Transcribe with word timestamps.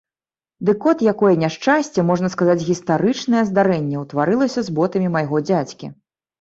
Дык 0.69 0.87
от 0.91 1.03
якое 1.11 1.33
няшчасце, 1.43 1.99
можна 2.09 2.31
сказаць, 2.35 2.57
гістарычнае 2.71 3.45
здарэнне 3.53 4.03
ўтварылася 4.07 4.59
з 4.67 4.77
ботамі 4.81 5.15
майго 5.21 5.47
дзядзькі. 5.49 5.97